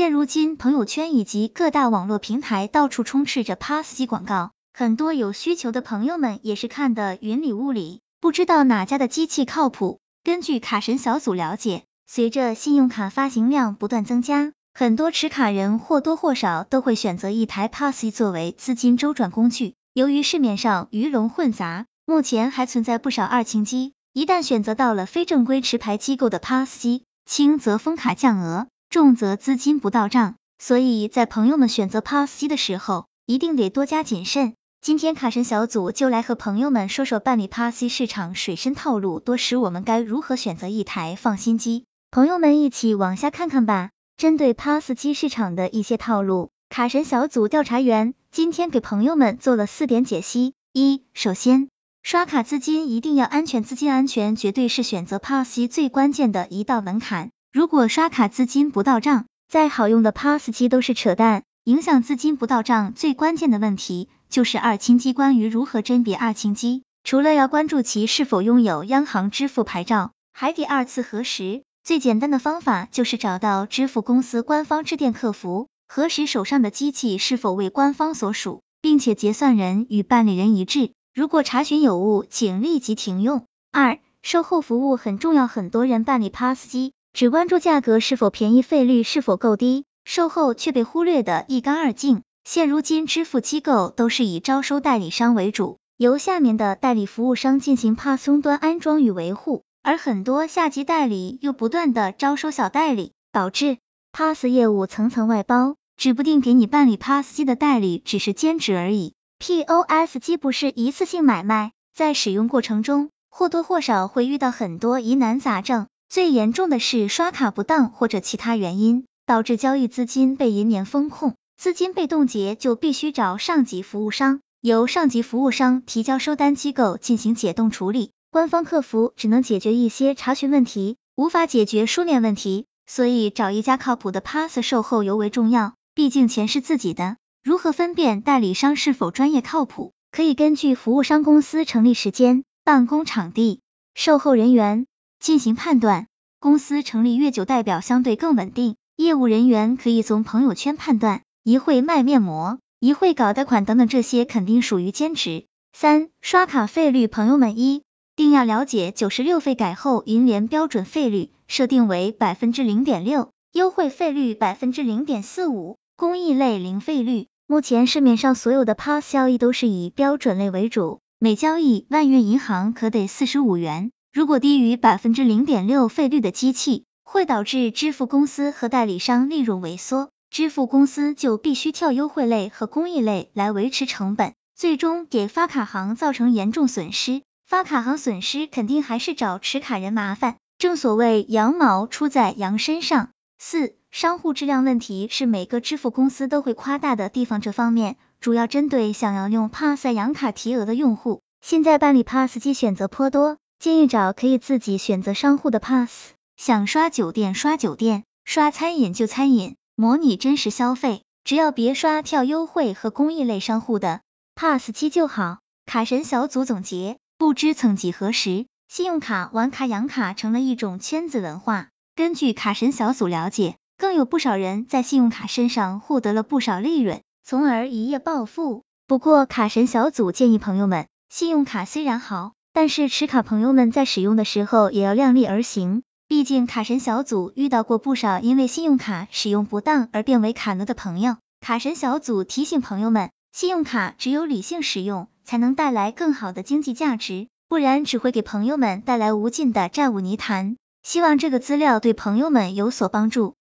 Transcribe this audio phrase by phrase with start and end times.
[0.00, 10.00] 现如今，朋友圈以及各大网络平台到处充斥着 PASS 机广告，很多有需求的朋友们也是看得云里雾里，不知道哪家的机器靠谱。
[10.24, 19.74] 根据卡神小组了解，随着信用卡发行量不断增加，很多持卡人或多或少都会选择一台 PASS 机作为资金周转工具。
[19.92, 28.66] 由于市面上鱼龙混杂，目前还存在不少二清机，一旦选择到了非正规持牌机构的 PASS 机，轻则封卡降额。
[28.90, 34.54] 重则资金不到账，所以在朋友们选择 PASS 机的时候，一定得多加谨慎。
[34.80, 41.84] 今天卡神小组就来和朋友们说说办理 PASS 机市场水深套路多时，我们该如何选择一台放心机？
[42.10, 43.90] 朋友们一起往下看看吧。
[44.16, 50.54] 针对 PASS 机市场的一些套路，卡神小组调查员今天给朋友们做了四点解析。
[50.72, 51.68] 一、首先，
[52.02, 57.30] 刷卡资金一定要安全，资金安全绝对是选择 PASS 机最关键的一道门槛。
[57.52, 61.42] 如果刷卡资金不到账，再好用的 PASS 机都是扯淡。
[61.64, 65.12] 影响资金不到账最关键的问题就是二清机。
[65.12, 71.64] 关于如何甄别二清机，除了要关注其是否拥有央行支付牌照，还得二次核实。
[71.82, 80.92] 最简单的方法就是找到支付公司官方致电客服，核实手上的机器是否为官方所属，并且结算人与办理人一致。
[81.12, 83.44] 如果查询有误，请立即停用。
[83.72, 86.92] 二、售后服务很重要，很多人办理 PASS 机。
[87.12, 92.22] 只关注价格是否便宜，费率是否够低，售后却被忽略的一干二净。
[92.44, 103.78] 现如今，支付机构都是以招收代理商为主，由下面的代理服务商进行 PASS 终端安装与维护，而很多下级代理又不断的招收小代理，导致
[104.12, 109.12] PASS 业务层层外包，指不定给你办理 PASS 机的代理只是兼职而已。
[109.38, 115.86] POS 机不是一次性买卖，在使用过程中或多或少会遇到很多疑难杂症。
[116.10, 128.10] 最严重的是刷卡不当或者其他原因导致交易资金被银联风控，资金被冻结就必须找上级服务商，由上级服务商提交收单机构进行解冻处理。
[128.32, 135.74] 官方客服只能解决一些查询问题，无法解决书面问题，所以找一家靠谱的 PASS 售后尤为重要。
[135.94, 137.18] 毕竟钱是自己的。
[137.44, 139.92] 如何分辨代理商是否专业靠谱？
[140.10, 143.60] 可以根据服务商公司成立时间、办公场地、
[143.94, 144.86] 售后人员。
[145.20, 146.06] 进行判断，
[146.40, 148.76] 公司成立越久，代表相对更稳定。
[148.96, 155.44] 业务人员可以从朋友圈判断，一会卖面膜，一会搞贷款等等，这些肯定属于兼职。
[155.74, 157.82] 三、刷卡费率，朋友们一
[158.16, 167.26] 定要了解九十六费改后银联标准费率设定为百分之零点六，优惠费率百分之零点四五，公益类零费率。
[167.46, 173.90] 目前市面上所有的 PASS 交易都是以标准类为主，每交易万元银行可得四十五元。
[174.12, 187.22] 如果低于百分之零点六费率的机器，会导致支付公司和代理商利润萎缩，支付公司就必须跳优惠类和公益类来维持成本，最终给发卡行造成严重损失。
[187.46, 193.10] 发卡行损失肯定还是找持卡人麻烦，正所谓羊毛出在羊身上。
[193.38, 201.22] 四、商户质量问题是每个支付公司都会夸大的地方，这方面主要针对想要用 PASS 养卡提额的用户。
[201.40, 203.38] 现在办理 PASS 机选择颇多。
[203.60, 205.90] 建议找可以自己选择商户的 PASS，
[206.38, 214.00] 想刷酒店刷酒店，刷餐饮就餐饮，模拟真实消费，只要别刷跳优惠和公益类商户的
[214.34, 215.40] PASS 机就好。
[215.66, 221.68] 卡神小组总结，不知曾几何时，信用卡玩卡养卡成了一种圈子文化。
[221.94, 228.62] 根据卡神小组了解，更有不少人在信用卡身上获得了不少利润，从而一夜暴富。
[228.86, 232.32] 不过卡神小组建议朋友们，信用卡虽然好。
[232.52, 241.16] 但是持卡朋友们在使用的时候也要量力而行，毕竟卡神小组遇到过不少因为信用卡使用不当而变为卡奴的朋友。
[241.40, 250.56] 卡神小组提醒朋友们，信用卡只有理性使用，才能带来更好的经济价值，不然只会给朋友们带来无尽的债务泥潭。
[250.82, 253.34] 希望这个资料对朋友们有所帮助。